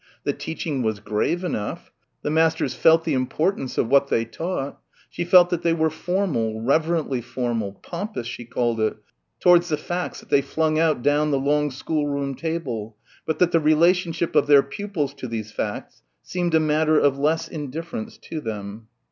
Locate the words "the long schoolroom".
11.29-12.33